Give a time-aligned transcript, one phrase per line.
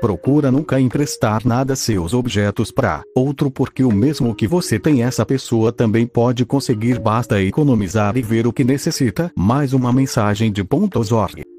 [0.00, 5.24] Procura nunca emprestar nada seus objetos para outro porque o mesmo que você tem essa
[5.24, 9.32] pessoa também pode conseguir basta economizar e ver o que necessita.
[9.34, 11.55] Mais uma mensagem de pontos org.